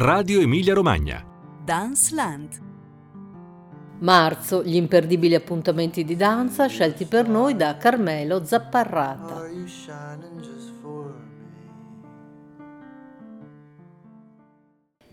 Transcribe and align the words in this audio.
Radio 0.00 0.40
Emilia 0.40 0.74
Romagna. 0.74 1.24
Dance 1.64 2.14
Land. 2.14 2.60
Marzo, 3.98 4.62
gli 4.62 4.76
imperdibili 4.76 5.34
appuntamenti 5.34 6.04
di 6.04 6.14
danza 6.14 6.68
scelti 6.68 7.04
per 7.04 7.26
noi 7.28 7.56
da 7.56 7.76
Carmelo 7.76 8.44
Zapparrata. 8.44 9.42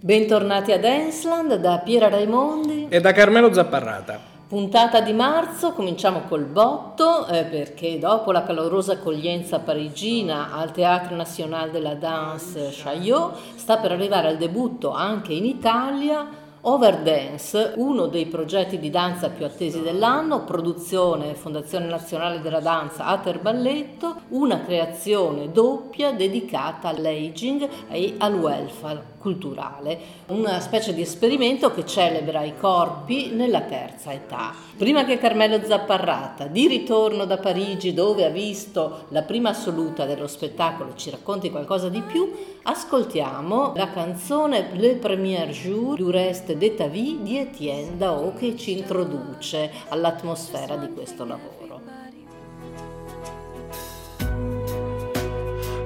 Bentornati 0.02 0.72
a 0.72 0.78
Danceland 0.78 1.56
da 1.56 1.80
Piera 1.80 2.08
Raimondi 2.08 2.86
e 2.88 3.02
da 3.02 3.12
Carmelo 3.12 3.52
Zapparrata. 3.52 4.35
Puntata 4.48 5.02
di 5.02 5.12
marzo, 5.12 5.74
cominciamo 5.74 6.22
col 6.28 6.44
botto 6.44 7.26
eh, 7.26 7.46
perché 7.46 7.98
dopo 7.98 8.32
la 8.32 8.44
calorosa 8.44 8.94
accoglienza 8.94 9.58
parigina 9.58 10.54
al 10.54 10.72
Théâtre 10.72 11.16
National 11.16 11.72
de 11.72 11.80
la 11.80 11.96
Danse 11.96 12.70
Chaillot 12.72 13.36
sta 13.56 13.78
per 13.78 13.94
arrivare 13.94 14.28
al 14.28 14.38
debutto 14.38 14.92
anche 14.92 15.34
in 15.34 15.46
Italia 15.46 16.28
Overdance, 16.68 17.74
uno 17.76 18.08
dei 18.08 18.26
progetti 18.26 18.80
di 18.80 18.90
danza 18.90 19.30
più 19.30 19.46
attesi 19.46 19.84
dell'anno, 19.84 20.46
produzione 20.46 21.36
Fondazione 21.36 21.86
Nazionale 21.86 22.42
della 22.42 22.60
Danza 22.60 23.06
Ater 23.06 23.40
Balletto, 23.40 24.22
una 24.30 24.62
creazione 24.62 25.52
doppia 25.52 26.12
dedicata 26.12 26.88
all'aging 26.88 27.70
e 27.88 28.16
al 28.18 28.34
welfare 28.34 29.14
culturale, 29.20 29.98
una 30.28 30.60
specie 30.60 30.94
di 30.94 31.02
esperimento 31.02 31.72
che 31.72 31.84
celebra 31.84 32.44
i 32.44 32.56
corpi 32.56 33.32
nella 33.32 33.62
terza 33.62 34.14
età. 34.14 34.54
Prima 34.78 35.04
che 35.04 35.18
Carmelo 35.18 35.64
Zapparrata, 35.64 36.46
di 36.46 36.68
ritorno 36.68 37.26
da 37.26 37.38
Parigi 37.38 37.94
dove 37.94 38.26
ha 38.26 38.30
visto 38.30 39.06
la 39.10 39.24
prima 39.24 39.50
assoluta 39.50 40.06
dello 40.06 40.28
spettacolo, 40.28 40.94
ci 40.96 41.10
racconti 41.10 41.50
qualcosa 41.50 41.90
di 41.90 42.02
più, 42.02 42.32
ascoltiamo 42.64 43.74
la 43.76 43.90
canzone 43.90 44.70
Le 44.74 44.96
Premier 44.96 45.50
Jour 45.50 45.98
du 45.98 46.12
Reste 46.12 46.55
de 46.58 46.76
ta 46.76 46.88
vie 46.88 47.22
di 47.22 47.38
Etienne 47.38 47.98
Dao 47.98 48.34
che 48.34 48.56
ci 48.56 48.78
introduce 48.78 49.72
all'atmosfera 49.90 50.78
di 50.78 50.94
questo 50.94 51.26
lavoro. 51.26 51.82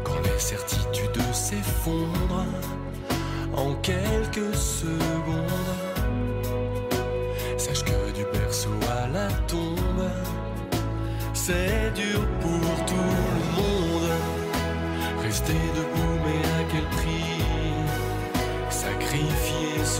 Quand 0.04 0.22
les 0.24 0.40
certitudes 0.40 1.32
s'effondrent 1.32 2.46
en 3.56 3.76
quelques 3.82 4.56
secondes. 4.56 5.50
Sache 7.58 7.84
que 7.84 8.12
du 8.14 8.24
berceau 8.32 8.70
à 8.90 9.08
la 9.08 9.28
tombe, 9.48 10.10
c'est 11.34 11.92
dur 11.94 12.22
pour 12.40 12.86
tout 12.86 12.96
le 12.96 13.44
monde. 13.58 14.12
Rester 15.22 15.54
debout, 15.76 15.99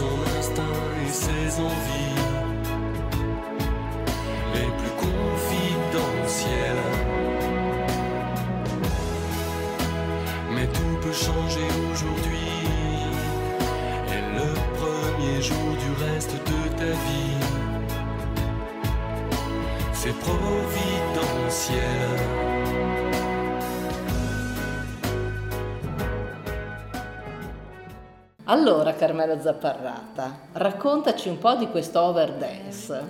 son 0.00 0.16
instinct 0.38 0.80
et 1.04 1.12
ses 1.12 1.60
envies 1.60 2.20
les 4.54 4.70
plus 4.78 4.94
confidentielles. 5.06 6.86
Mais 10.54 10.66
tout 10.66 10.96
peut 11.02 11.18
changer 11.26 11.68
aujourd'hui 11.92 12.50
jour 15.40 15.56
du 15.56 16.04
reste 16.04 16.32
de 16.32 16.60
ta 16.78 16.90
vie. 17.06 17.38
C'est 19.92 20.16
providentiel. 20.18 22.00
Allora, 28.50 28.94
Carmelo 28.94 29.40
Zapparrata, 29.40 30.40
raccontaci 30.54 31.28
un 31.28 31.38
po' 31.38 31.54
di 31.54 31.68
questo 31.68 32.00
overdance. 32.00 33.02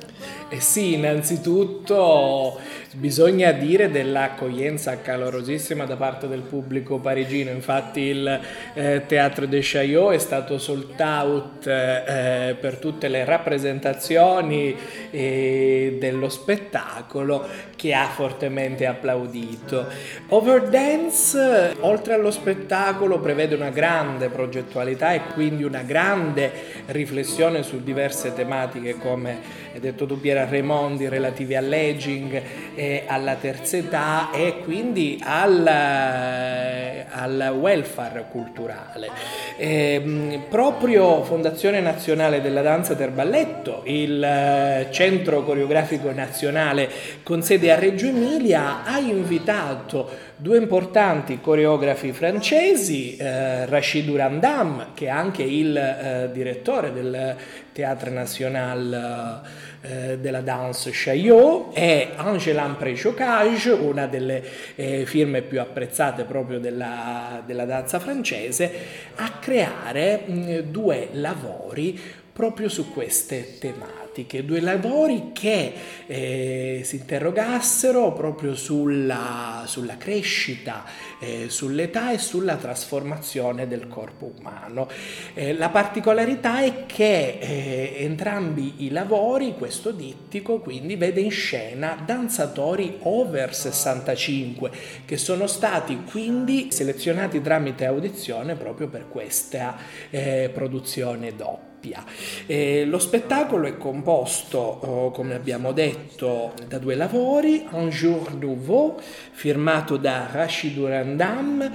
Eh 0.51 0.61
sì, 0.61 0.93
innanzitutto 0.93 2.59
bisogna 2.97 3.51
dire 3.53 3.91
dell'accoglienza 3.91 5.01
calorosissima 5.01 5.87
da 5.87 5.97
parte 5.97 6.29
del 6.29 6.41
pubblico 6.41 6.99
parigino, 6.99 7.51
infatti 7.51 8.01
il 8.01 8.41
eh, 8.75 9.05
Teatro 9.07 9.47
de 9.47 9.61
Chaillot 9.63 10.13
è 10.13 10.19
stato 10.19 10.59
sold 10.59 11.01
out 11.01 11.67
eh, 11.67 12.57
per 12.61 12.77
tutte 12.77 13.09
le 13.09 13.25
rappresentazioni 13.25 14.77
eh, 15.11 15.97
dello 15.99 16.29
spettacolo 16.29 17.47
che 17.77 17.95
ha 17.95 18.09
fortemente 18.09 18.85
applaudito. 18.85 19.87
Overdance, 20.29 21.77
oltre 21.81 22.13
allo 22.15 22.31
spettacolo, 22.31 23.21
prevede 23.21 23.55
una 23.55 23.71
grande 23.71 24.29
progettualità 24.29 25.13
e 25.13 25.29
quindi 25.33 25.65
una 25.65 25.83
grande 25.83 26.53
riflessione 26.87 27.63
su 27.63 27.83
diverse 27.83 28.35
tematiche 28.35 28.97
come 28.97 29.59
hai 29.73 29.79
detto 29.81 30.05
tu 30.05 30.21
Piera 30.21 30.47
Raimondi 30.49 31.09
relative 31.09 31.57
all'aging 31.57 32.43
e 32.75 33.05
alla 33.07 33.37
terza 33.37 33.77
età 33.77 34.31
e 34.33 34.59
quindi 34.65 35.21
al, 35.23 35.65
al 35.67 37.57
welfare 37.57 38.27
culturale. 38.31 39.09
E, 39.57 39.95
ehm, 39.95 40.43
proprio 40.49 41.23
Fondazione 41.23 41.81
Nazionale 41.81 42.41
della 42.41 42.63
Danza 42.63 42.95
del 42.95 43.11
Balletto, 43.11 43.83
il 43.85 44.89
centro 44.91 45.45
coreografico 45.45 46.11
nazionale 46.11 46.91
con 47.23 47.43
sede 47.43 47.71
a 47.71 47.79
Reggio 47.79 48.07
Emilia, 48.07 48.83
ha 48.85 48.99
invitato 48.99 50.30
due 50.41 50.57
importanti 50.57 51.41
coreografi 51.41 52.13
francesi, 52.13 53.17
eh, 53.17 53.67
Rachid 53.67 54.07
Durandam, 54.07 54.95
che 54.95 55.07
è 55.07 55.11
anche 55.11 55.43
il 55.43 55.77
eh, 55.77 56.31
direttore 56.33 56.93
del 56.93 57.37
Théâtre 57.73 58.11
National 58.11 59.43
eh, 59.83 60.19
della 60.19 60.41
Danse 60.41 60.91
Chaillot, 60.93 61.77
e 61.77 62.13
Angelan 62.17 62.77
Préchocage, 62.79 63.71
una 63.71 64.07
delle 64.07 64.43
eh, 64.77 65.05
firme 65.05 65.43
più 65.43 65.61
apprezzate 65.61 66.25
proprio 66.25 66.59
della, 66.59 67.43
della 67.45 67.67
danza 67.67 67.99
francese, 67.99 68.73
a 69.17 69.33
creare 69.41 70.23
mh, 70.25 70.33
mm, 70.33 70.59
due 70.71 71.09
lavori 71.13 72.01
proprio 72.33 72.69
su 72.69 72.91
queste 72.91 73.59
tematiche, 73.59 74.00
due 74.45 74.61
lavori 74.61 75.31
che 75.33 75.73
eh, 76.07 76.81
si 76.85 76.97
interrogassero 76.97 78.13
proprio 78.13 78.55
sulla, 78.55 79.65
sulla 79.67 79.97
crescita, 79.97 80.85
eh, 81.19 81.47
sull'età 81.49 82.13
e 82.13 82.19
sulla 82.19 82.57
trasformazione 82.57 83.67
del 83.69 83.89
corpo 83.89 84.33
umano. 84.37 84.89
Eh, 85.35 85.55
la 85.55 85.69
particolarità 85.71 86.63
è 86.63 86.87
che 86.87 87.39
eh, 87.41 87.95
entrambi 87.99 88.85
i 88.85 88.91
lavori, 88.91 89.55
questo 89.57 89.91
dittico, 89.91 90.59
quindi 90.59 90.97
vede 90.97 91.21
in 91.21 91.31
scena 91.31 91.97
danzatori 92.05 92.99
over 93.03 93.55
65 93.55 94.71
che 95.05 95.17
sono 95.17 95.47
stati 95.47 96.03
quindi 96.11 96.71
selezionati 96.71 97.41
tramite 97.41 97.87
audizione 97.87 98.55
proprio 98.57 98.89
per 98.89 99.09
questa 99.09 99.77
eh, 100.11 100.51
produzione 100.53 101.35
doppia 101.35 101.70
doppia. 101.81 102.05
Eh, 102.47 102.85
lo 102.85 102.99
spettacolo 102.99 103.67
è 103.67 103.77
composto, 103.79 104.59
oh, 104.59 105.11
come 105.11 105.35
abbiamo 105.35 105.73
detto, 105.73 106.53
da 106.69 106.79
due 106.79 106.95
lavori, 106.95 107.67
Un 107.71 107.89
jour 107.89 108.35
nouveau, 108.35 109.01
firmato 109.33 109.97
da 109.97 110.29
Rachid 110.31 110.75
Durandam, 110.75 111.71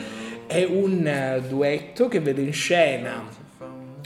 è 0.45 0.63
un 0.63 1.41
duetto 1.47 2.07
che 2.07 2.19
vede 2.19 2.41
in 2.41 2.53
scena 2.53 3.43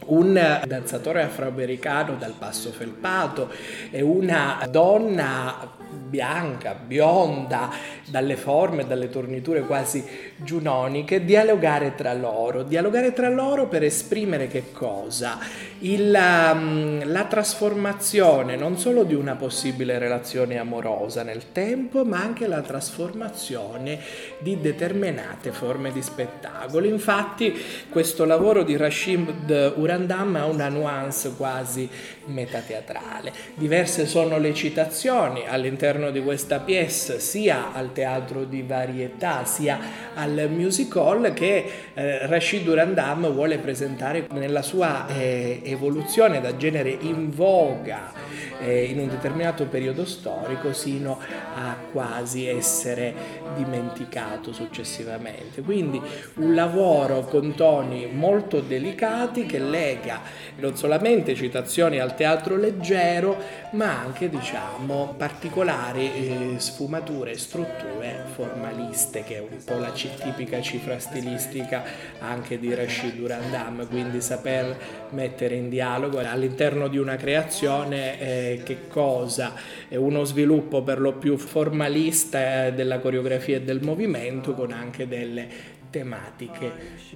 un 0.06 0.62
danzatore 0.66 1.22
afroamericano 1.22 2.16
dal 2.16 2.34
passo 2.36 2.72
felpato 2.72 3.52
e 3.92 4.02
una 4.02 4.66
donna 4.68 5.72
bianca, 6.10 6.74
bionda, 6.74 7.70
dalle 8.08 8.36
forme, 8.36 8.88
dalle 8.88 9.10
torniture 9.10 9.62
quasi 9.62 10.04
giunoniche, 10.38 11.24
dialogare 11.24 11.94
tra 11.96 12.14
loro, 12.14 12.64
dialogare 12.64 13.14
tra 13.14 13.30
loro 13.30 13.68
per 13.68 13.84
esprimere 13.84 14.48
che 14.48 14.72
cosa? 14.72 15.38
Il, 15.82 16.14
um, 16.14 17.10
la 17.10 17.26
trasformazione 17.26 18.56
non 18.56 18.78
solo 18.78 19.04
di 19.04 19.14
una 19.14 19.36
possibile 19.36 19.98
relazione 19.98 20.58
amorosa 20.58 21.24
nel 21.24 21.52
tempo, 21.52 22.04
ma 22.04 22.20
anche 22.20 22.48
la 22.48 22.62
trasformazione 22.62 24.00
di 24.40 24.60
determinate 24.60 25.52
forme 25.52 25.92
di 25.92 26.02
spettacolo. 26.02 26.86
Infatti 26.86 27.54
questo 27.90 28.26
lavoro 28.26 28.64
di 28.64 28.76
Rashid 28.76 29.74
Urandam 29.78 30.36
ha 30.36 30.46
una 30.46 30.70
nuance 30.70 31.36
quasi 31.36 31.90
metateatrale. 32.30 33.32
Diverse 33.56 34.06
sono 34.06 34.38
le 34.38 34.54
citazioni 34.54 35.44
all'interno 35.48 36.12
di 36.12 36.22
questa 36.22 36.60
pièce, 36.60 37.20
sia 37.20 37.74
al 37.74 37.92
teatro 37.92 38.44
di 38.44 38.62
varietà, 38.62 39.46
sia 39.46 39.80
al 40.14 40.48
music 40.50 40.96
hall 40.96 41.34
che 41.34 41.72
eh, 41.94 42.28
Rashid 42.28 42.64
Durandam 42.64 43.32
vuole 43.32 43.58
presentare 43.58 44.28
nella 44.32 44.62
sua 44.62 45.08
eh, 45.08 45.62
evoluzione 45.64 46.40
da 46.40 46.56
genere 46.56 46.96
in 47.02 47.32
voga 47.32 48.14
eh, 48.60 48.84
in 48.84 49.00
un 49.00 49.10
determinato 49.10 49.66
periodo 49.66 50.06
storico 50.06 50.74
sino 50.74 51.20
a 51.56 51.76
quasi 51.92 52.46
essere 52.46 53.14
dimenticato 53.56 54.54
successivamente. 54.54 55.62
Quindi 55.62 56.02
un 56.36 56.54
lavoro 56.54 57.22
con 57.22 57.56
toni 57.56 58.08
molto 58.12 58.60
delicati 58.60 59.46
che 59.46 59.60
spiega 59.90 60.22
non 60.58 60.76
solamente 60.76 61.36
citazioni 61.36 62.00
al 62.00 62.16
teatro 62.20 62.58
leggero, 62.58 63.38
ma 63.72 63.98
anche 63.98 64.28
diciamo 64.28 65.14
particolari 65.16 66.12
eh, 66.12 66.60
sfumature 66.60 67.32
e 67.32 67.38
strutture 67.38 68.26
formaliste, 68.34 69.24
che 69.24 69.38
è 69.38 69.40
un 69.40 69.64
po' 69.64 69.78
la 69.78 69.94
c- 69.94 70.22
tipica 70.22 70.60
cifra 70.60 71.00
stilistica 71.00 71.82
anche 72.20 72.60
di 72.60 72.74
Rashid 72.74 73.16
Durandam, 73.16 73.88
quindi 73.88 74.20
saper 74.20 74.78
mettere 75.12 75.56
in 75.56 75.70
dialogo 75.70 76.20
all'interno 76.20 76.90
di 76.90 76.98
una 76.98 77.16
creazione 77.16 78.20
eh, 78.20 78.62
che 78.66 78.90
cosa? 78.90 79.54
È 79.88 79.96
uno 79.96 80.26
sviluppo 80.26 80.84
per 80.84 81.00
lo 81.00 81.14
più 81.14 81.38
formalista 81.38 82.66
eh, 82.66 82.74
della 82.74 83.00
coreografia 83.00 83.56
e 83.56 83.62
del 83.62 83.80
movimento 83.82 84.54
con 84.54 84.74
anche 84.74 85.08
delle 85.08 85.78
tematiche 85.90 86.72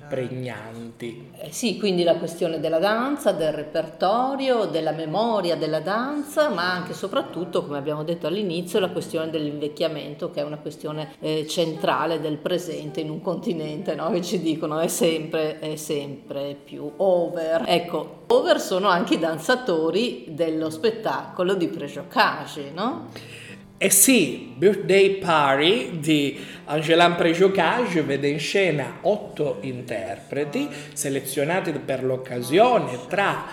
pregnanti. 0.08 1.32
Eh 1.38 1.52
sì, 1.52 1.78
quindi 1.78 2.04
la 2.04 2.16
questione 2.16 2.60
della 2.60 2.80
danza, 2.80 3.32
del 3.32 3.54
repertorio, 3.54 4.66
della 4.66 4.92
memoria 4.92 5.56
della 5.56 5.80
danza, 5.80 6.50
ma 6.50 6.72
anche 6.72 6.92
e 6.92 6.96
soprattutto, 6.96 7.66
come 7.66 7.78
abbiamo 7.78 8.04
detto 8.04 8.28
all'inizio, 8.28 8.80
la 8.80 8.90
questione 8.90 9.30
dell'invecchiamento, 9.30 10.32
che 10.32 10.42
è 10.42 10.44
una 10.44 10.58
questione 10.58 11.14
eh, 11.20 11.46
centrale 11.48 12.20
del 12.20 12.38
presente 12.38 13.02
in 13.02 13.10
un 13.10 13.22
continente, 13.22 13.96
no? 13.96 14.12
che 14.12 14.22
ci 14.22 14.40
dicono 14.42 14.80
è 14.80 14.88
sempre, 14.88 15.60
è 15.60 15.76
sempre 15.76 16.56
più 16.62 16.92
over. 16.98 17.64
Ecco, 17.68 18.24
over 18.28 18.60
sono 18.60 18.88
anche 18.88 19.16
i 19.16 19.20
danzatori 19.20 20.26
dello 20.30 20.70
spettacolo 20.70 21.54
di 21.56 21.68
Prejocage, 21.68 22.72
no? 22.74 23.10
Eh 23.84 23.90
sì, 23.90 24.54
Birthday 24.56 25.18
Party 25.18 26.00
di 26.00 26.40
Angelan 26.68 27.18
Prejocage 27.18 28.02
vede 28.04 28.30
in 28.30 28.40
scena 28.40 29.00
otto 29.02 29.58
interpreti 29.60 30.70
selezionati 30.94 31.74
per 31.74 32.02
l'occasione 32.02 32.98
tra 33.10 33.46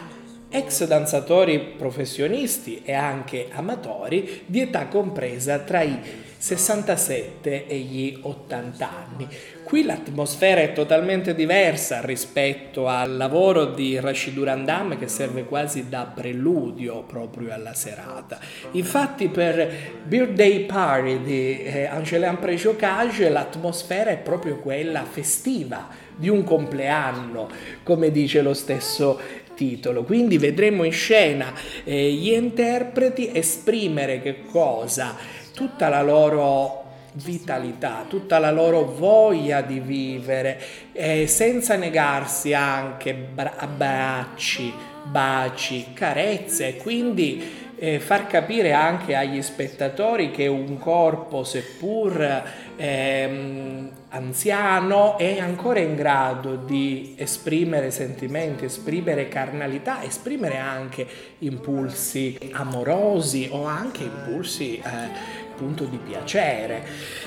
ex 0.49 0.87
danzatori 0.87 1.75
professionisti 1.77 2.81
e 2.85 2.93
anche 2.93 3.49
amatori 3.51 4.43
di 4.47 4.61
età 4.61 4.87
compresa 4.87 5.59
tra 5.59 5.83
i 5.83 5.99
67 6.41 7.67
e 7.67 7.79
gli 7.81 8.19
80 8.19 8.91
anni. 8.91 9.29
Qui 9.63 9.85
l'atmosfera 9.85 10.63
è 10.63 10.73
totalmente 10.73 11.35
diversa 11.35 12.01
rispetto 12.01 12.89
al 12.89 13.19
lavoro 13.19 13.67
di 13.67 14.01
Rashid 14.01 14.33
Durandam 14.33 14.99
che 14.99 15.07
serve 15.07 15.45
quasi 15.45 15.91
da 15.91 16.11
preludio 16.13 17.03
proprio 17.03 17.53
alla 17.53 17.75
serata. 17.75 18.41
Infatti 18.71 19.29
per 19.29 19.71
Birthday 20.03 20.65
Party 20.65 21.23
di 21.23 21.63
eh, 21.63 21.85
Angelain 21.85 22.39
Prejocage 22.39 23.29
l'atmosfera 23.29 24.11
è 24.11 24.17
proprio 24.17 24.61
quella 24.61 25.05
festiva 25.05 25.89
di 26.17 26.31
un 26.31 26.43
compleanno, 26.43 27.51
come 27.83 28.11
dice 28.11 28.41
lo 28.41 28.55
stesso 28.55 29.21
titolo. 29.55 30.05
Quindi 30.05 30.39
vedremo 30.39 30.85
in 30.85 30.93
scena 30.93 31.53
eh, 31.85 32.11
gli 32.13 32.33
interpreti 32.33 33.31
esprimere 33.31 34.23
che 34.23 34.47
cosa? 34.51 35.15
Tutta 35.61 35.91
la 35.91 36.01
loro 36.01 36.85
vitalità, 37.13 38.07
tutta 38.09 38.39
la 38.39 38.51
loro 38.51 38.85
voglia 38.85 39.61
di 39.61 39.79
vivere, 39.79 40.59
eh, 40.93 41.27
senza 41.27 41.77
negarsi 41.77 42.55
anche 42.55 43.29
abbracci, 43.37 44.73
baci, 45.05 45.93
carezze, 45.93 46.77
quindi 46.77 47.69
eh, 47.77 47.99
far 48.01 48.27
capire 48.27 48.73
anche 48.73 49.15
agli 49.15 49.43
spettatori 49.43 50.31
che 50.31 50.47
un 50.47 50.79
corpo, 50.79 51.45
seppur 51.45 52.43
ehm, 52.77 53.91
anziano, 54.09 55.19
è 55.19 55.39
ancora 55.41 55.81
in 55.81 55.95
grado 55.95 56.57
di 56.57 57.15
esprimere 57.19 57.91
sentimenti, 57.91 58.65
esprimere 58.65 59.29
carnalità, 59.29 60.03
esprimere 60.03 60.57
anche 60.57 61.07
impulsi 61.39 62.39
amorosi 62.53 63.49
o 63.51 63.65
anche 63.65 64.05
impulsi 64.05 64.77
eh, 64.77 65.41
appunto 65.61 65.85
di 65.85 65.99
piacere. 65.99 66.83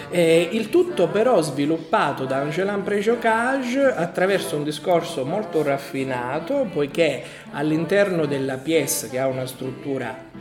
Eh, 0.09 0.49
il 0.51 0.69
tutto 0.69 1.07
però 1.07 1.39
sviluppato 1.41 2.25
da 2.25 2.37
Angelan 2.37 2.81
Prejocage 2.81 3.79
attraverso 3.79 4.55
un 4.55 4.63
discorso 4.63 5.23
molto 5.23 5.61
raffinato, 5.61 6.67
poiché 6.71 7.23
all'interno 7.51 8.25
della 8.25 8.57
pièce 8.57 9.09
che 9.09 9.19
ha 9.19 9.27
una 9.27 9.45
struttura 9.45 10.31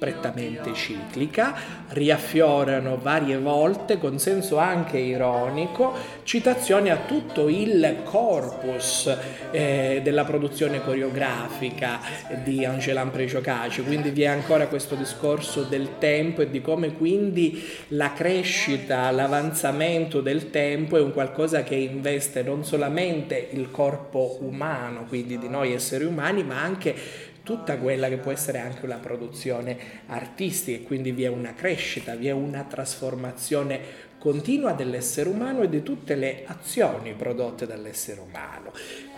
prettamente 0.00 0.72
ciclica, 0.72 1.54
riaffiorano 1.88 2.96
varie 2.96 3.36
volte, 3.36 3.98
con 3.98 4.18
senso 4.18 4.56
anche 4.56 4.96
ironico, 4.96 5.92
citazioni 6.22 6.88
a 6.88 7.00
tutto 7.06 7.50
il 7.50 7.98
corpus 8.04 9.14
eh, 9.50 10.00
della 10.02 10.24
produzione 10.24 10.82
coreografica 10.82 12.00
di 12.42 12.64
Angelan 12.64 13.10
Preciocaci, 13.10 13.82
quindi 13.82 14.08
vi 14.08 14.22
è 14.22 14.28
ancora 14.28 14.68
questo 14.68 14.94
discorso 14.94 15.64
del 15.64 15.98
tempo 15.98 16.40
e 16.40 16.50
di 16.50 16.62
come 16.62 16.94
quindi 16.94 17.62
la 17.88 18.14
crescita, 18.14 19.10
l'avanzamento 19.10 20.22
del 20.22 20.48
tempo 20.48 20.96
è 20.96 21.02
un 21.02 21.12
qualcosa 21.12 21.62
che 21.62 21.74
investe 21.74 22.42
non 22.42 22.64
solamente 22.64 23.48
il 23.50 23.70
corpo 23.70 24.38
umano, 24.40 25.04
quindi 25.06 25.38
di 25.38 25.48
noi 25.50 25.74
esseri 25.74 26.04
umani, 26.04 26.42
ma 26.42 26.62
anche 26.62 27.28
tutta 27.50 27.78
quella 27.78 28.08
che 28.08 28.18
può 28.18 28.30
essere 28.30 28.60
anche 28.60 28.84
una 28.84 28.98
produzione 28.98 29.76
artistica 30.06 30.78
e 30.78 30.82
quindi 30.84 31.10
vi 31.10 31.24
è 31.24 31.26
una 31.26 31.52
crescita, 31.52 32.14
vi 32.14 32.28
è 32.28 32.30
una 32.30 32.62
trasformazione 32.62 33.80
continua 34.18 34.72
dell'essere 34.72 35.28
umano 35.28 35.62
e 35.62 35.68
di 35.68 35.82
tutte 35.82 36.14
le 36.14 36.44
azioni 36.46 37.12
prodotte 37.14 37.66
dall'essere 37.66 38.20
umano. 38.20 38.70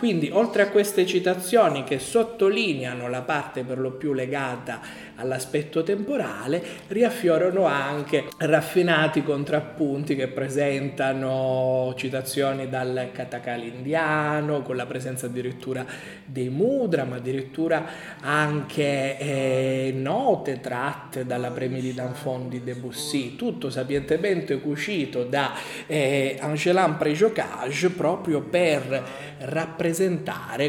Quindi, 0.03 0.29
oltre 0.33 0.63
a 0.63 0.67
queste 0.67 1.05
citazioni 1.05 1.85
che 1.85 1.97
sottolineano 1.97 3.07
la 3.07 3.21
parte 3.21 3.63
per 3.63 3.79
lo 3.79 3.91
più 3.91 4.11
legata 4.11 4.81
all'aspetto 5.15 5.81
temporale, 5.81 6.61
riaffiorano 6.87 7.63
anche 7.63 8.25
raffinati 8.39 9.23
contrappunti 9.23 10.17
che 10.17 10.27
presentano 10.27 11.93
citazioni 11.95 12.67
dal 12.67 13.11
Katakali 13.13 13.69
indiano, 13.69 14.61
con 14.61 14.75
la 14.75 14.85
presenza 14.85 15.27
addirittura 15.27 15.85
dei 16.25 16.49
mudra, 16.49 17.05
ma 17.05 17.15
addirittura 17.15 17.85
anche 18.19 19.17
eh, 19.17 19.93
note 19.95 20.59
tratte 20.59 21.25
dalla 21.25 21.51
Premi 21.51 21.79
di 21.79 22.61
Debussy, 22.61 23.37
tutto 23.37 23.69
sapientemente 23.69 24.59
cucito 24.59 25.23
da 25.23 25.53
eh, 25.87 26.37
Angelan 26.41 26.97
Prejocage 26.97 27.89
proprio 27.91 28.41
per 28.41 29.31
rappresentare 29.39 29.91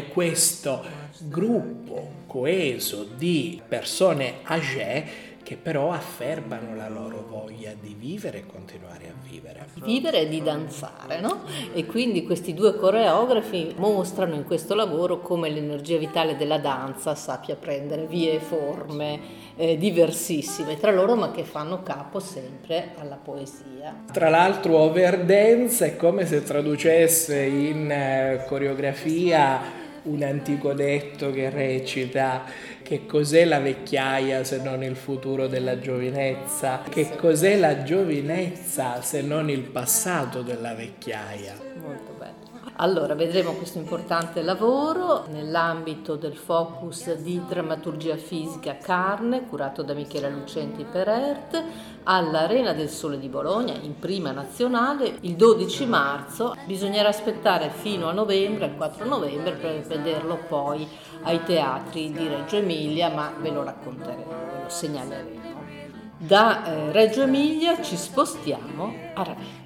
questo 0.09 0.83
gruppo 1.19 2.23
coeso 2.27 3.07
di 3.17 3.61
persone 3.67 4.39
âgée 4.43 5.34
che 5.45 5.57
però 5.57 5.91
affermano 5.91 6.75
la 6.75 6.89
loro 6.89 7.23
voglia 7.29 7.71
di 7.79 7.95
vivere 7.97 8.39
e 8.39 8.45
continuare 8.47 9.09
a 9.09 9.13
vivere. 9.29 9.67
Di 9.75 9.81
vivere 9.83 10.21
e 10.21 10.27
di 10.27 10.41
danzare, 10.41 11.21
no? 11.21 11.43
E 11.71 11.85
quindi 11.85 12.23
questi 12.23 12.55
due 12.55 12.75
coreografi 12.75 13.75
mostrano 13.77 14.33
in 14.33 14.43
questo 14.43 14.73
lavoro 14.73 15.21
come 15.21 15.49
l'energia 15.49 15.99
vitale 15.99 16.35
della 16.35 16.57
danza 16.57 17.13
sappia 17.13 17.55
prendere 17.55 18.07
vie 18.07 18.33
e 18.33 18.39
forme 18.39 19.19
eh, 19.55 19.77
diversissime 19.77 20.79
tra 20.79 20.91
loro, 20.91 21.15
ma 21.15 21.29
che 21.29 21.43
fanno 21.43 21.83
capo 21.83 22.19
sempre 22.19 22.93
alla 22.97 23.19
poesia. 23.23 24.03
Tra 24.11 24.29
l'altro 24.29 24.79
Overdance 24.79 25.85
è 25.85 25.95
come 25.95 26.25
se 26.25 26.41
traducesse 26.41 27.39
in 27.43 27.91
eh, 27.91 28.45
coreografia 28.47 29.83
un 30.05 30.21
antico 30.21 30.73
detto 30.73 31.31
che 31.31 31.49
recita 31.49 32.43
che 32.85 33.07
cos'è 33.07 33.45
la 33.45 33.59
vecchiaia 33.59 34.43
se 34.43 34.61
non 34.61 34.83
il 34.83 34.95
futuro 34.95 35.47
della 35.47 35.79
giovinezza? 35.79 36.83
Che 36.87 37.15
cos'è 37.15 37.57
la 37.57 37.81
giovinezza 37.81 39.01
se 39.01 39.23
non 39.23 39.49
il 39.49 39.61
passato 39.61 40.43
della 40.43 40.75
vecchiaia? 40.75 41.55
Molto 41.81 42.13
bello. 42.15 42.34
Allora, 42.77 43.15
vedremo 43.15 43.53
questo 43.53 43.77
importante 43.77 44.41
lavoro 44.41 45.27
nell'ambito 45.29 46.17
del 46.17 46.35
focus 46.35 47.15
di 47.15 47.41
drammaturgia 47.47 48.17
fisica 48.17 48.75
Carne, 48.77 49.47
curato 49.47 49.81
da 49.81 49.93
Michela 49.93 50.27
Lucenti 50.27 50.83
per 50.83 51.07
ERT, 51.07 51.63
all'Arena 52.03 52.73
del 52.73 52.89
Sole 52.89 53.17
di 53.17 53.29
Bologna, 53.29 53.73
in 53.79 53.97
prima 53.97 54.31
nazionale, 54.31 55.19
il 55.21 55.35
12 55.35 55.85
marzo. 55.85 56.53
Bisognerà 56.65 57.07
aspettare 57.07 57.69
fino 57.69 58.09
a 58.09 58.13
novembre, 58.13 58.65
il 58.65 58.75
4 58.75 59.05
novembre, 59.05 59.53
per 59.53 59.79
vederlo 59.83 60.37
poi 60.45 60.85
ai 61.23 61.41
teatri 61.45 62.11
di 62.11 62.27
Reggio 62.27 62.57
Emilia, 62.57 63.09
ma 63.09 63.31
ve 63.39 63.51
lo 63.51 63.63
racconteremo, 63.63 64.25
ve 64.51 64.63
lo 64.63 64.69
segnaleremo. 64.69 65.43
Da 66.17 66.65
eh, 66.65 66.91
Reggio 66.91 67.21
Emilia 67.21 67.81
ci 67.81 67.95
spostiamo 67.95 68.93
a 69.13 69.23
Ravenna. 69.23 69.65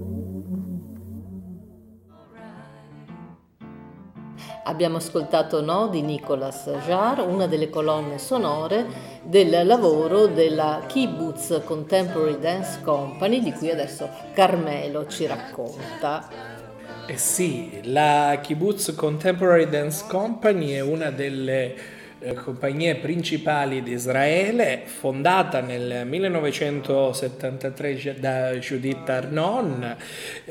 Abbiamo 4.63 4.97
ascoltato 4.97 5.59
No 5.61 5.87
di 5.87 6.03
Nicolas 6.03 6.69
Jarre, 6.85 7.23
una 7.23 7.47
delle 7.47 7.71
colonne 7.71 8.19
sonore 8.19 8.85
del 9.23 9.65
lavoro 9.65 10.27
della 10.27 10.83
Kibbutz 10.85 11.61
Contemporary 11.65 12.37
Dance 12.39 12.79
Company 12.83 13.41
di 13.41 13.51
cui 13.53 13.71
adesso 13.71 14.07
Carmelo 14.33 15.07
ci 15.07 15.25
racconta. 15.25 16.27
Eh 17.07 17.17
sì, 17.17 17.81
la 17.85 18.39
Kibbutz 18.39 18.93
Contemporary 18.93 19.67
Dance 19.67 20.05
Company 20.07 20.73
è 20.73 20.81
una 20.81 21.09
delle 21.09 21.75
compagnie 22.35 22.95
principali 22.95 23.81
di 23.81 23.93
Israele, 23.93 24.83
fondata 24.85 25.59
nel 25.59 26.05
1973 26.05 28.17
da 28.19 28.53
Judith 28.53 29.09
Arnon, 29.09 29.97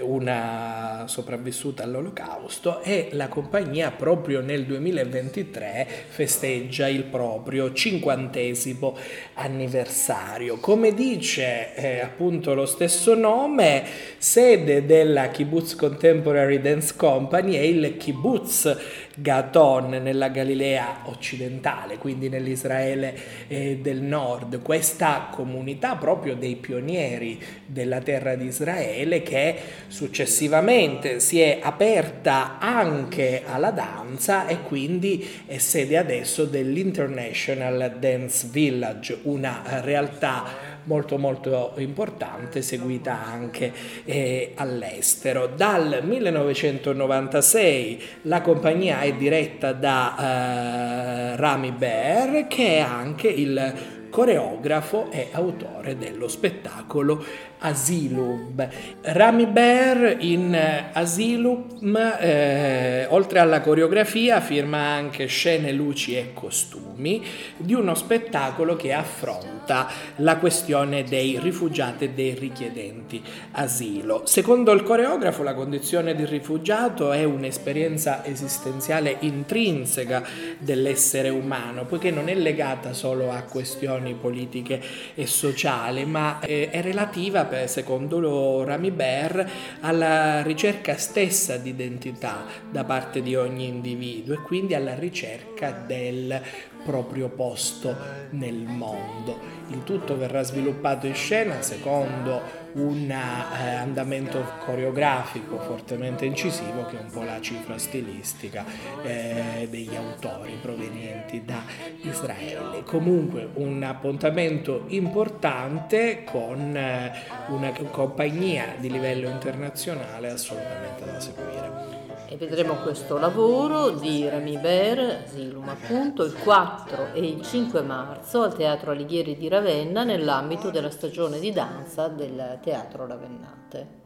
una 0.01 1.05
sopravvissuta 1.07 1.85
all'olocausto, 1.85 2.83
e 2.83 3.11
la 3.13 3.29
compagnia 3.29 3.93
proprio 3.93 4.41
nel 4.41 4.65
2023 4.65 5.87
festeggia 6.09 6.89
il 6.89 7.05
proprio 7.05 7.73
cinquantesimo 7.73 8.97
anniversario. 9.35 10.57
Come 10.57 10.93
dice 10.93 11.73
eh, 11.75 12.01
appunto 12.01 12.53
lo 12.55 12.67
stesso 12.67 13.15
nome, 13.15 13.85
sede 14.19 14.87
della 14.87 15.29
Kibbutz 15.29 15.77
Contemporary 15.77 16.61
Dance 16.61 16.95
Company 16.97 17.55
è 17.55 17.61
il 17.61 17.97
Kibbutz 17.97 19.09
Gaton 19.21 19.91
nella 19.91 20.29
Galilea 20.29 21.03
occidentale, 21.05 21.60
quindi 21.99 22.29
nell'Israele 22.29 23.17
eh, 23.49 23.79
del 23.81 24.03
nord, 24.03 24.63
questa 24.63 25.29
comunità 25.31 25.97
proprio 25.97 26.35
dei 26.35 26.57
pionieri 26.57 27.41
della 27.67 28.01
terra 28.01 28.35
di 28.35 28.47
Israele 28.47 29.23
che 29.23 29.57
successivamente 29.89 31.21
si 31.21 31.41
è 31.41 31.59
aperta 31.63 32.59
anche 32.59 33.43
alla 33.47 33.71
danza 33.71 34.47
e 34.47 34.63
quindi 34.63 35.27
è 35.47 35.59
sede 35.59 35.97
adesso 35.97 36.45
dell'International 36.45 37.97
Dance 37.99 38.49
Village, 38.51 39.19
una 39.23 39.63
realtà 39.83 40.70
molto 40.85 41.19
molto 41.19 41.75
importante 41.77 42.63
seguita 42.63 43.23
anche 43.25 43.73
eh, 44.05 44.53
all'estero. 44.55 45.51
Dal 45.55 46.01
1996 46.03 48.03
la 48.23 48.41
compagnia 48.41 49.01
è 49.01 49.13
diretta 49.15 49.73
da 49.73 50.17
eh, 50.19 51.37
Rami 51.37 51.73
Bear 51.73 52.47
che 52.49 52.77
è 52.77 52.81
anche 52.81 53.29
il 53.29 53.99
coreografo 54.11 55.11
e 55.11 55.29
autore 55.33 55.97
dello 55.97 56.29
spettacolo 56.29 57.25
Asylum. 57.61 58.69
Rami 59.03 59.47
Bear 59.47 60.17
in 60.21 60.59
Asylum, 60.93 61.97
eh, 62.19 63.07
oltre 63.09 63.39
alla 63.39 63.61
coreografia, 63.61 64.41
firma 64.41 64.79
anche 64.79 65.27
scene, 65.27 65.73
luci 65.73 66.17
e 66.17 66.33
costumi 66.35 67.25
di 67.57 67.75
uno 67.75 67.95
spettacolo 67.95 68.77
che 68.77 68.93
affronta 68.93 69.89
la 70.17 70.37
questione 70.37 71.05
dei 71.05 71.39
rifugiati 71.39 72.05
e 72.05 72.11
dei 72.11 72.35
richiedenti 72.35 73.23
asilo. 73.53 74.23
Secondo 74.25 74.73
il 74.73 74.83
coreografo, 74.83 75.43
la 75.43 75.55
condizione 75.55 76.15
di 76.15 76.25
rifugiato 76.25 77.13
è 77.13 77.25
un'esperienza 77.25 78.25
esistenziale 78.25 79.17
intrinseca 79.21 80.23
dell'essere 80.59 81.29
umano, 81.29 81.85
poiché 81.85 82.11
non 82.11 82.29
è 82.29 82.35
legata 82.35 82.93
solo 82.93 83.31
a 83.31 83.43
questioni 83.43 84.00
politiche 84.15 84.81
e 85.15 85.27
sociali, 85.27 86.05
ma 86.05 86.41
è, 86.41 86.71
è 86.71 86.83
relativa 86.83 87.49
secondo 87.67 88.65
Rami 88.65 88.91
Bear, 88.91 89.51
alla 89.81 90.43
ricerca 90.43 90.97
stessa 90.97 91.57
di 91.57 91.71
identità 91.71 92.45
da 92.71 92.85
parte 92.85 93.23
di 93.23 93.35
ogni 93.35 93.67
individuo 93.67 94.35
e 94.35 94.43
quindi 94.43 94.75
alla 94.75 94.95
ricerca 94.95 95.71
del 95.71 96.41
proprio 96.85 97.29
posto 97.29 97.95
nel 98.31 98.65
mondo. 98.67 99.59
Il 99.69 99.85
tutto 99.85 100.17
verrà 100.17 100.43
sviluppato 100.43 101.07
in 101.07 101.15
scena 101.15 101.63
secondo 101.63 102.69
un 102.75 103.11
eh, 103.11 103.75
andamento 103.75 104.45
coreografico 104.65 105.59
fortemente 105.59 106.25
incisivo 106.25 106.87
che 106.87 106.99
è 106.99 107.01
un 107.01 107.11
po' 107.11 107.23
la 107.23 107.41
cifra 107.41 107.79
stilistica 107.79 108.65
eh, 109.03 109.67
degli 109.69 109.95
autori 109.95 110.59
provenienti 110.61 111.45
da 111.45 111.63
Israele. 112.03 112.83
Comunque 112.85 113.49
un 113.55 113.83
appuntamento 113.83 114.85
importante 114.89 116.25
con 116.25 116.77
eh, 116.77 117.13
una 117.49 117.73
compagnia 117.91 118.75
di 118.79 118.91
livello 118.91 119.29
internazionale 119.29 120.31
assolutamente 120.31 121.05
da 121.05 121.21
seguire 121.21 121.90
e 122.33 122.37
vedremo 122.37 122.77
questo 122.77 123.19
lavoro 123.19 123.91
di 123.91 124.29
Rami 124.29 124.57
Ber, 124.57 125.25
Silum 125.27 125.69
appunto, 125.69 126.23
il 126.23 126.33
4 126.33 127.13
e 127.13 127.27
il 127.27 127.43
5 127.43 127.83
marzo 127.83 128.43
al 128.43 128.55
Teatro 128.55 128.93
Alighieri 128.93 129.37
di 129.37 129.49
Ravenna 129.49 130.05
nell'ambito 130.05 130.71
della 130.71 130.91
stagione 130.91 131.41
di 131.41 131.51
danza 131.51 132.07
del 132.07 132.61
Teatro 132.63 133.05
Ravennate. 133.05 134.00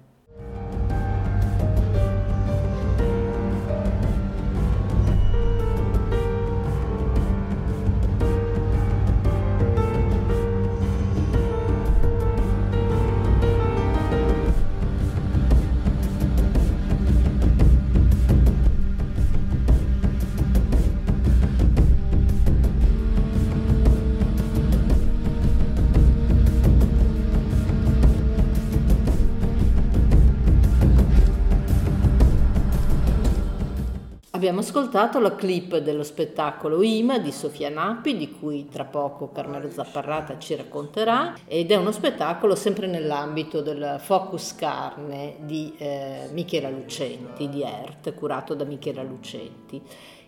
Abbiamo 34.45 34.61
ascoltato 34.61 35.21
la 35.21 35.35
clip 35.35 35.79
dello 35.79 36.03
spettacolo 36.03 36.83
IMA 36.83 37.19
di 37.19 37.33
Sofia 37.33 37.71
Nappi, 37.71 38.15
di 38.15 38.31
cui 38.31 38.69
tra 38.69 38.85
poco 38.85 39.33
Carmelo 39.33 39.71
Zapparrata 39.71 40.37
ci 40.37 40.55
racconterà, 40.55 41.33
ed 41.47 41.71
è 41.71 41.77
uno 41.77 41.93
spettacolo 41.93 42.55
sempre 42.55 42.87
nell'ambito 42.87 43.63
del 43.63 43.97
Focus 43.99 44.55
Carne 44.55 45.37
di 45.39 45.73
eh, 45.79 46.29
Michela 46.33 46.69
Lucenti, 46.69 47.49
di 47.49 47.63
ERT, 47.63 48.13
curato 48.13 48.53
da 48.53 48.65
Michela 48.65 49.03
Lucenti. 49.03 49.81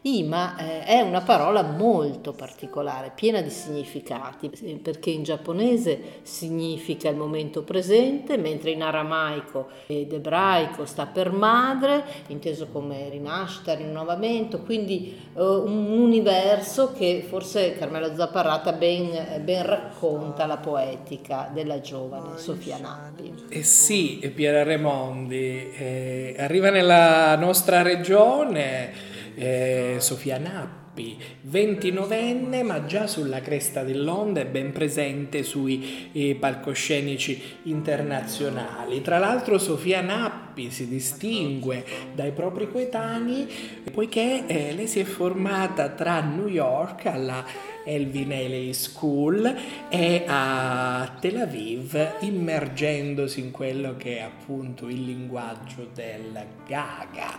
Ima 0.06 0.56
eh, 0.56 0.84
è 0.84 1.00
una 1.00 1.20
parola 1.20 1.62
molto 1.62 2.30
particolare, 2.30 3.10
piena 3.12 3.40
di 3.40 3.50
significati, 3.50 4.48
perché 4.80 5.10
in 5.10 5.24
giapponese 5.24 6.20
significa 6.22 7.08
il 7.08 7.16
momento 7.16 7.64
presente, 7.64 8.36
mentre 8.36 8.70
in 8.70 8.82
aramaico 8.82 9.66
ed 9.88 10.12
ebraico 10.12 10.86
sta 10.86 11.06
per 11.06 11.32
madre, 11.32 12.04
inteso 12.28 12.68
come 12.70 13.08
rinascita, 13.08 13.74
rinnovamento, 13.74 14.60
quindi 14.60 15.12
eh, 15.34 15.42
un 15.42 15.98
universo 15.98 16.92
che 16.96 17.24
forse 17.28 17.76
Carmelo 17.76 18.14
Zapparrata 18.14 18.74
ben, 18.74 19.42
ben, 19.42 19.66
racconta 19.66 20.46
la 20.46 20.58
poetica 20.58 21.50
della 21.52 21.80
giovane 21.80 22.38
Sofia 22.38 22.78
Nappi. 22.78 23.34
Eh 23.48 23.64
sì, 23.64 24.18
Piera 24.32 24.62
Remondi, 24.62 25.72
eh, 25.72 26.36
arriva 26.38 26.70
nella 26.70 27.34
nostra 27.34 27.82
regione 27.82 29.05
eh, 29.36 29.96
Sofia 30.00 30.38
Nappi, 30.38 31.16
29enne 31.48 32.64
ma 32.64 32.86
già 32.86 33.06
sulla 33.06 33.40
cresta 33.40 33.82
dell'onda 33.82 34.40
e 34.40 34.46
ben 34.46 34.72
presente 34.72 35.42
sui 35.42 36.10
eh, 36.12 36.34
palcoscenici 36.34 37.40
internazionali. 37.64 39.02
Tra 39.02 39.18
l'altro 39.18 39.58
Sofia 39.58 40.00
Nappi 40.00 40.45
si 40.70 40.88
distingue 40.88 41.84
dai 42.14 42.32
propri 42.32 42.70
coetanei 42.70 43.46
poiché 43.92 44.46
eh, 44.46 44.72
lei 44.72 44.86
si 44.86 45.00
è 45.00 45.04
formata 45.04 45.90
tra 45.90 46.20
New 46.20 46.48
York 46.48 47.06
alla 47.06 47.44
Elvin 47.86 48.32
Ailey 48.32 48.72
School 48.72 49.54
e 49.88 50.24
a 50.26 51.16
Tel 51.20 51.36
Aviv 51.36 52.16
immergendosi 52.20 53.38
in 53.38 53.52
quello 53.52 53.96
che 53.96 54.18
è 54.18 54.22
appunto 54.22 54.88
il 54.88 55.04
linguaggio 55.04 55.88
del 55.94 56.44
Gaga, 56.66 57.38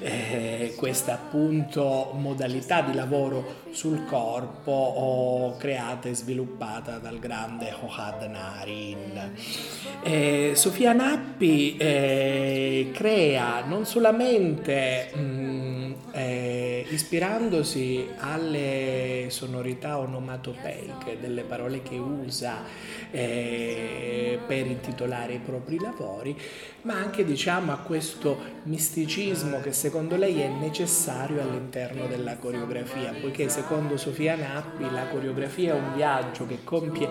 eh, 0.00 0.74
questa 0.76 1.14
appunto 1.14 2.12
modalità 2.18 2.82
di 2.82 2.92
lavoro 2.92 3.62
sul 3.70 4.04
corpo 4.04 5.56
creata 5.58 6.08
e 6.08 6.14
sviluppata 6.14 6.98
dal 6.98 7.18
grande 7.18 7.74
Ohad 7.80 8.22
Narin. 8.24 9.32
Eh, 10.02 10.52
Sofia 10.54 10.92
Nappi 10.92 11.76
eh, 11.78 12.47
crea 12.92 13.64
non 13.64 13.86
solamente 13.86 15.10
mh, 15.14 15.20
mm, 15.20 15.92
eh, 16.12 16.86
ispirandosi 16.88 18.08
alle 18.18 19.26
sonorità 19.28 19.98
onomatopeiche 19.98 21.18
delle 21.20 21.42
parole 21.42 21.82
che 21.82 21.96
usa 21.96 22.62
eh, 23.10 24.38
per 24.46 24.66
intitolare 24.66 25.34
i 25.34 25.38
propri 25.38 25.78
lavori, 25.78 26.36
ma 26.82 26.94
anche 26.94 27.24
diciamo 27.24 27.72
a 27.72 27.76
questo 27.78 28.36
misticismo 28.64 29.60
che 29.60 29.72
secondo 29.72 30.16
lei 30.16 30.40
è 30.40 30.48
necessario 30.48 31.40
all'interno 31.42 32.06
della 32.06 32.36
coreografia, 32.36 33.12
poiché 33.20 33.48
secondo 33.48 33.96
Sofia 33.96 34.36
Nappi 34.36 34.90
la 34.90 35.06
coreografia 35.06 35.74
è 35.74 35.78
un 35.78 35.94
viaggio 35.94 36.46
che 36.46 36.64
compie 36.64 37.08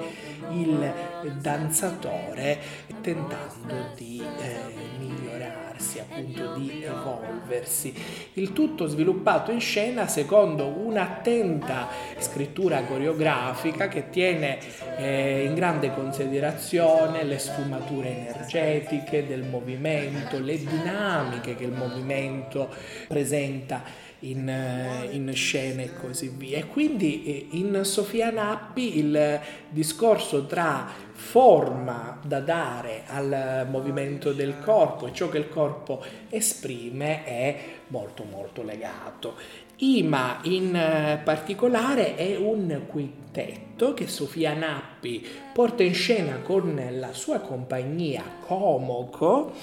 il 0.51 0.94
danzatore 1.39 2.60
tentando 3.01 3.91
di 3.96 4.22
eh, 4.22 4.87
appunto 6.18 6.54
di 6.56 6.84
evolversi. 6.84 7.94
Il 8.34 8.54
tutto 8.54 8.88
sviluppato 8.88 9.52
in 9.52 9.60
scena 9.60 10.08
secondo 10.08 10.66
un'attenta 10.66 11.88
scrittura 12.18 12.82
coreografica 12.84 13.88
che 13.88 14.10
tiene 14.10 14.58
eh, 14.98 15.46
in 15.46 15.54
grande 15.54 15.94
considerazione 15.94 17.24
le 17.24 17.38
sfumature 17.38 18.10
energetiche 18.10 19.26
del 19.28 19.44
movimento, 19.44 20.40
le 20.40 20.58
dinamiche 20.58 21.56
che 21.56 21.64
il 21.64 21.74
movimento 21.74 22.70
presenta 23.08 24.06
in, 24.20 24.50
eh, 24.50 25.10
in 25.12 25.32
scena 25.34 25.82
e 25.82 25.94
così 25.94 26.30
via. 26.36 26.58
E 26.58 26.68
quindi 26.68 27.24
eh, 27.26 27.48
in 27.58 27.82
Sofia 27.84 28.32
Nappi 28.32 28.98
il 28.98 29.40
discorso 29.70 30.46
tra 30.46 30.88
forma 31.12 32.20
da 32.24 32.40
dare 32.40 33.04
al 33.08 33.68
movimento 33.70 34.34
del 34.34 34.60
corpo 34.60 35.08
e 35.08 35.14
ciò 35.14 35.30
che 35.30 35.40
il 35.40 35.50
corpo 35.50 36.04
esprime 36.30 37.24
è 37.24 37.60
molto 37.88 38.24
molto 38.24 38.64
legato. 38.64 39.36
Ima 39.80 40.40
in 40.44 40.76
eh, 40.76 41.22
particolare 41.24 42.16
è 42.16 42.36
un 42.36 42.86
quintetto 42.88 43.94
che 43.94 44.08
Sofia 44.08 44.54
Nappi 44.54 44.97
porta 45.54 45.84
in 45.84 45.94
scena 45.94 46.38
con 46.38 46.80
la 46.92 47.13
sua 47.13 47.39
compagnia 47.39 48.24
Comoco, 48.46 49.54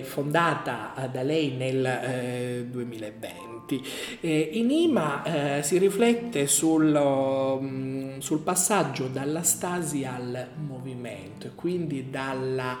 fondata 0.00 1.08
da 1.10 1.22
lei 1.22 1.52
nel 1.52 1.84
eh, 1.84 2.66
2020 2.70 3.52
tutti. 3.72 3.82
Eh, 4.20 4.50
in 4.52 4.70
Ima 4.70 5.22
eh, 5.58 5.62
si 5.62 5.78
riflette 5.78 6.46
sul, 6.46 6.94
um, 6.94 8.18
sul, 8.18 8.40
passaggio 8.40 9.06
dalla 9.06 9.42
stasi 9.42 10.04
al 10.04 10.48
movimento, 10.56 11.50
quindi 11.54 12.10
dalla, 12.10 12.78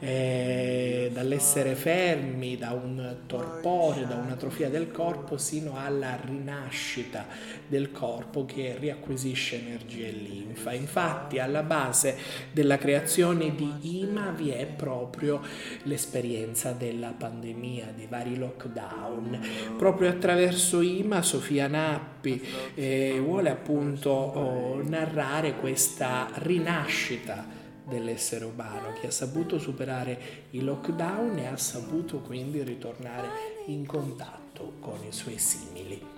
eh, 0.00 1.10
dall'essere 1.12 1.74
fermi, 1.74 2.56
da 2.56 2.72
un 2.72 3.16
torpore, 3.26 4.06
da 4.06 4.16
un'atrofia 4.16 4.68
del 4.68 4.90
corpo, 4.90 5.38
sino 5.38 5.76
alla 5.76 6.18
rinascita 6.22 7.26
del 7.66 7.92
corpo 7.92 8.44
che 8.44 8.76
riacquisisce 8.78 9.60
energia 9.60 10.06
e 10.06 10.12
linfa. 10.12 10.72
Infatti 10.72 11.38
alla 11.44 11.62
base 11.62 12.16
della 12.52 12.76
creazione 12.76 13.54
di 13.54 14.00
Ima 14.00 14.30
vi 14.30 14.50
è 14.50 14.66
proprio 14.66 15.40
l'esperienza 15.84 16.72
della 16.72 17.14
pandemia, 17.16 17.92
di 17.94 18.06
vari 18.06 18.36
lockdown, 18.36 19.40
proprio 19.76 20.10
attraverso 20.10 20.80
Ima 20.80 21.22
Sofia 21.22 21.68
Nappi 21.68 22.42
eh, 22.74 23.20
vuole 23.22 23.50
appunto 23.50 24.10
oh, 24.10 24.82
narrare 24.82 25.56
questa 25.56 26.28
rinascita 26.34 27.62
dell'essere 27.86 28.44
umano 28.44 28.92
che 28.98 29.08
ha 29.08 29.10
saputo 29.10 29.58
superare 29.58 30.18
i 30.50 30.62
lockdown 30.62 31.38
e 31.38 31.46
ha 31.46 31.56
saputo 31.56 32.18
quindi 32.20 32.62
ritornare 32.62 33.28
in 33.66 33.86
contatto 33.86 34.74
con 34.80 34.98
i 35.06 35.12
suoi 35.12 35.38
simili. 35.38 36.12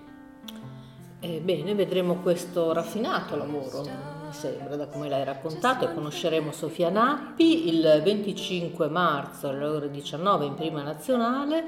Ebbene, 1.19 1.73
vedremo 1.73 2.17
questo 2.17 2.71
raffinato 2.73 3.35
lavoro, 3.35 3.85
mi 4.27 4.33
sembra, 4.33 4.75
da 4.75 4.87
come 4.87 5.07
l'hai 5.07 5.23
raccontato, 5.23 5.85
e 5.85 5.93
conosceremo 5.93 6.51
Sofia 6.51 6.89
Nappi 6.89 7.69
il 7.69 8.01
25 8.03 8.89
marzo 8.89 9.47
alle 9.47 9.65
ore 9.65 9.89
19 9.89 10.45
in 10.45 10.55
Prima 10.55 10.83
Nazionale 10.83 11.65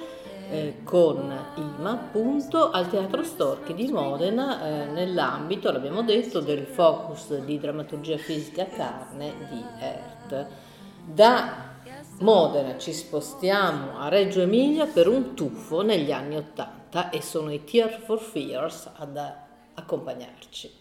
eh, 0.49 0.81
con 0.84 1.34
IMA 1.55 1.91
appunto 1.91 2.71
al 2.71 2.89
Teatro 2.89 3.23
Storchi 3.23 3.73
di 3.73 3.88
Modena 3.88 4.62
eh, 4.62 4.86
nell'ambito, 4.88 5.71
l'abbiamo 5.71 6.01
detto, 6.03 6.41
del 6.41 6.65
focus 6.65 7.38
di 7.39 7.57
drammaturgia 7.60 8.17
fisica 8.17 8.65
carne 8.65 9.34
di 9.49 9.63
ERT. 9.79 10.47
Da 11.05 11.67
Modena 12.19 12.77
ci 12.77 12.91
spostiamo 12.91 13.97
a 13.97 14.10
Reggio 14.10 14.41
Emilia 14.41 14.86
per 14.86 15.07
un 15.07 15.34
tuffo 15.34 15.81
negli 15.81 16.12
anni 16.12 16.36
Ottanta 16.36 17.10
e 17.10 17.21
sono 17.21 17.53
i 17.53 17.63
Tear 17.63 18.01
for 18.01 18.19
Fears 18.19 18.89
ad 18.97 19.17
accompagnarci. 19.75 20.79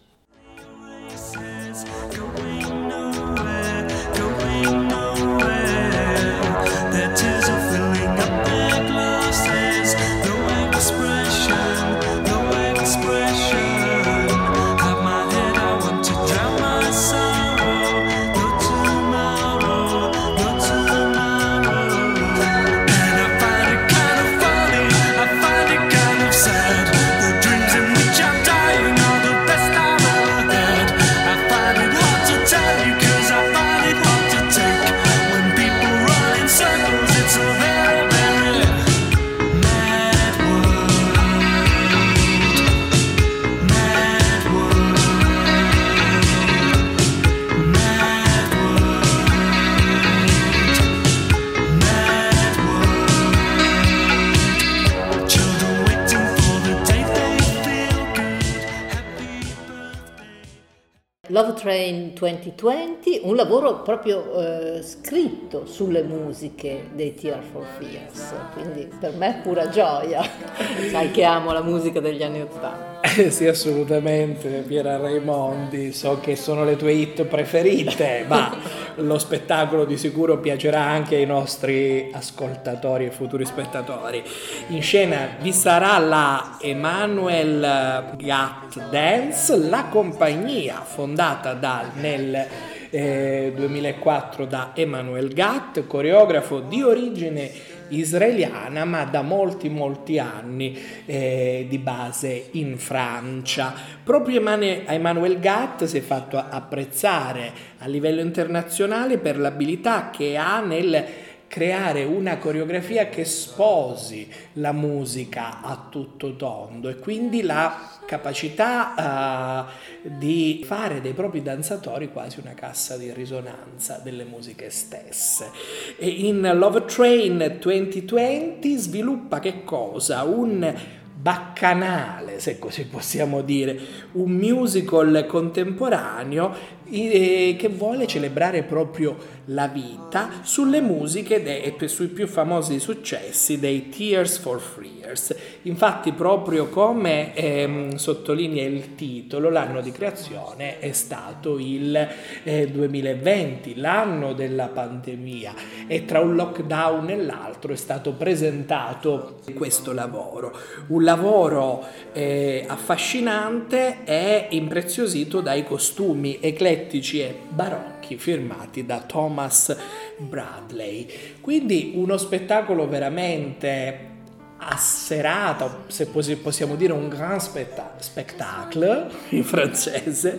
Love 61.38 61.57
Train 61.58 62.12
2020, 62.14 63.22
un 63.24 63.34
lavoro 63.34 63.82
proprio 63.82 64.76
eh, 64.76 64.82
scritto 64.82 65.66
sulle 65.66 66.04
musiche 66.04 66.90
dei 66.94 67.14
Tear 67.14 67.42
for 67.42 67.66
Fears, 67.78 68.32
quindi 68.52 68.88
per 69.00 69.14
me 69.14 69.38
è 69.38 69.42
pura 69.42 69.68
gioia, 69.68 70.22
sai 70.92 71.10
che 71.10 71.24
amo 71.24 71.52
la 71.52 71.62
musica 71.62 71.98
degli 71.98 72.22
anni 72.22 72.42
Ottanta. 72.42 73.00
Eh, 73.00 73.30
sì, 73.30 73.46
assolutamente, 73.46 74.64
Piera 74.66 74.96
Raimondi, 74.98 75.92
so 75.92 76.18
che 76.20 76.36
sono 76.36 76.64
le 76.64 76.76
tue 76.76 76.92
hit 76.92 77.24
preferite, 77.24 78.24
ma 78.26 78.56
lo 78.96 79.18
spettacolo 79.18 79.84
di 79.84 79.96
sicuro 79.96 80.38
piacerà 80.38 80.80
anche 80.80 81.16
ai 81.16 81.26
nostri 81.26 82.10
ascoltatori 82.12 83.06
e 83.06 83.10
futuri 83.10 83.44
spettatori. 83.44 84.22
In 84.68 84.82
scena 84.82 85.36
vi 85.40 85.52
sarà 85.52 85.98
la 85.98 86.56
Emanuel 86.60 88.14
Gatt 88.16 88.78
Dance, 88.90 89.56
la 89.56 89.84
compagnia 89.84 90.82
fondata 90.84 91.54
da, 91.58 91.90
nel 91.94 92.46
eh, 92.90 93.52
2004 93.54 94.46
da 94.46 94.72
Emanuel 94.74 95.32
Gatt, 95.32 95.86
coreografo 95.86 96.60
di 96.60 96.82
origine 96.82 97.76
israeliana 97.88 98.84
ma 98.84 99.04
da 99.04 99.22
molti 99.22 99.68
molti 99.68 100.18
anni 100.18 100.78
eh, 101.06 101.66
di 101.68 101.78
base 101.78 102.48
in 102.52 102.78
Francia. 102.78 103.74
Proprio 104.02 104.40
Emmanuel 104.40 105.38
Gatt 105.40 105.84
si 105.84 105.98
è 105.98 106.00
fatto 106.00 106.36
apprezzare 106.38 107.52
a 107.78 107.86
livello 107.86 108.20
internazionale 108.20 109.18
per 109.18 109.38
l'abilità 109.38 110.10
che 110.10 110.36
ha 110.36 110.60
nel 110.60 111.04
creare 111.48 112.04
una 112.04 112.36
coreografia 112.36 113.08
che 113.08 113.24
sposi 113.24 114.28
la 114.54 114.72
musica 114.72 115.62
a 115.62 115.86
tutto 115.88 116.36
tondo 116.36 116.90
e 116.90 116.96
quindi 116.98 117.40
la 117.40 117.97
capacità 118.08 119.66
uh, 120.02 120.08
di 120.08 120.62
fare 120.64 121.02
dei 121.02 121.12
propri 121.12 121.42
danzatori 121.42 122.10
quasi 122.10 122.40
una 122.40 122.54
cassa 122.54 122.96
di 122.96 123.12
risonanza 123.12 124.00
delle 124.02 124.24
musiche 124.24 124.70
stesse. 124.70 125.50
E 125.98 126.08
in 126.08 126.52
Love 126.54 126.86
Train 126.86 127.58
2020 127.60 128.76
sviluppa 128.78 129.40
che 129.40 129.62
cosa? 129.62 130.22
Un 130.22 130.74
baccanale, 131.20 132.38
se 132.38 132.58
così 132.58 132.84
possiamo 132.86 133.42
dire, 133.42 133.78
un 134.12 134.30
musical 134.30 135.26
contemporaneo 135.26 136.76
eh, 136.90 137.56
che 137.58 137.68
vuole 137.68 138.06
celebrare 138.06 138.62
proprio 138.62 139.16
la 139.46 139.66
vita 139.66 140.30
sulle 140.42 140.80
musiche 140.80 141.42
de- 141.42 141.74
e 141.76 141.88
sui 141.88 142.08
più 142.08 142.26
famosi 142.26 142.78
successi 142.78 143.58
dei 143.58 143.88
Tears 143.88 144.38
for 144.38 144.60
Fears. 144.60 145.34
Infatti, 145.62 146.12
proprio 146.12 146.68
come 146.68 147.34
ehm, 147.34 147.94
sottolinea 147.96 148.64
il 148.64 148.94
titolo, 148.94 149.50
l'anno 149.50 149.80
di 149.80 149.90
creazione 149.90 150.78
è 150.78 150.92
stato 150.92 151.58
il 151.58 152.08
eh, 152.42 152.70
2020, 152.70 153.76
l'anno 153.76 154.32
della 154.34 154.68
pandemia, 154.68 155.54
e 155.86 156.04
tra 156.04 156.20
un 156.20 156.34
lockdown 156.34 157.10
e 157.10 157.16
l'altro 157.16 157.72
è 157.72 157.76
stato 157.76 158.12
presentato 158.12 159.40
questo 159.54 159.92
lavoro. 159.92 160.56
Un 160.88 161.04
lavoro 161.08 161.86
eh, 162.12 162.66
affascinante 162.68 164.04
e 164.04 164.48
impreziosito 164.50 165.40
dai 165.40 165.64
costumi 165.64 166.38
eclettici 166.38 167.20
e 167.20 167.34
barocchi 167.48 168.18
firmati 168.18 168.84
da 168.84 168.98
Thomas 169.00 169.74
Bradley. 170.18 171.08
Quindi 171.40 171.92
uno 171.94 172.18
spettacolo 172.18 172.86
veramente 172.86 174.16
asserata, 174.58 175.84
se 175.86 176.08
possiamo 176.08 176.74
dire 176.74 176.92
un 176.92 177.08
grand 177.08 177.40
spectacle 177.40 179.06
in 179.30 179.44
francese, 179.44 180.38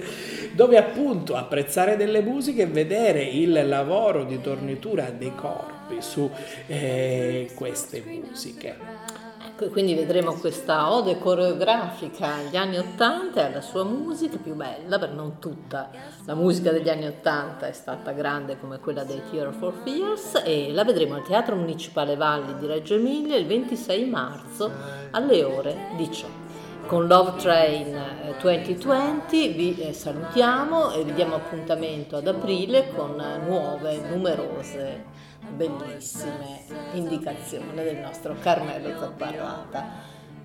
dove 0.54 0.78
appunto 0.78 1.36
apprezzare 1.36 1.98
delle 1.98 2.22
musiche 2.22 2.64
e 2.64 2.68
vedere 2.68 3.24
il 3.24 3.68
lavoro 3.68 4.24
di 4.24 4.40
tornitura 4.40 5.10
dei 5.10 5.34
corpi 5.34 5.96
su 6.00 6.30
eh, 6.68 7.50
queste 7.56 8.04
musiche. 8.06 9.19
Quindi 9.68 9.94
vedremo 9.94 10.36
questa 10.36 10.94
ode 10.94 11.20
coreografica 11.20 12.36
agli 12.36 12.56
anni 12.56 12.78
Ottanta 12.78 13.42
e 13.42 13.46
alla 13.48 13.62
sua 13.62 13.84
musica 13.84 14.38
più 14.38 14.56
bella, 14.56 14.98
per 14.98 15.12
non 15.12 15.40
tutta. 15.40 15.90
La 16.26 16.34
musica 16.34 16.72
degli 16.72 16.88
anni 16.88 17.08
Ottanta 17.08 17.68
è 17.68 17.74
stata 17.74 18.12
grande 18.12 18.58
come 18.58 18.80
quella 18.80 19.04
dei 19.04 19.22
Tear 19.30 19.52
for 19.52 19.74
Fears 19.84 20.42
e 20.46 20.72
la 20.72 20.86
vedremo 20.86 21.16
al 21.16 21.24
Teatro 21.24 21.56
Municipale 21.56 22.16
Valli 22.16 22.58
di 22.58 22.68
Reggio 22.68 22.96
Emilia 22.96 23.36
il 23.36 23.46
26 23.48 24.06
marzo 24.06 24.72
alle 25.12 25.44
ore 25.44 25.76
18 25.98 26.48
con 26.88 27.06
Love 27.06 27.38
Train 27.38 27.96
2020 28.42 29.46
eh, 29.46 29.54
vi 29.54 29.80
eh, 29.80 29.94
salutiamo 29.94 30.92
e 30.94 31.04
vi 31.04 31.14
diamo 31.14 31.36
appuntamento 31.36 32.16
ad 32.16 32.26
aprile 32.26 32.92
con 32.96 33.16
nuove, 33.46 34.00
numerose 34.10 35.04
bellissime 35.48 36.66
indicazioni 36.94 37.74
del 37.76 37.98
nostro 37.98 38.36
Carmelo 38.40 39.00
Zapparrata. 39.00 39.86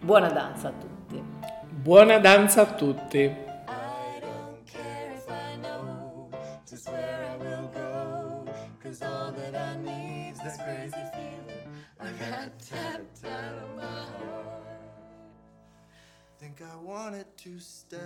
Buona 0.01 0.29
danza 0.29 0.69
a 0.69 0.73
tutti. 0.73 1.23
Buona 1.69 2.19
danza 2.19 2.63
a 2.63 2.67
tutti. 2.67 3.43
I 16.75 16.77
wanted 16.77 17.27
to 17.37 17.61
stay 17.61 17.99